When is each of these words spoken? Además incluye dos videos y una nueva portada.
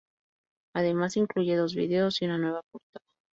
Además 0.73 1.15
incluye 1.15 1.55
dos 1.55 1.75
videos 1.75 2.23
y 2.23 2.25
una 2.25 2.39
nueva 2.39 2.61
portada. 2.71 3.05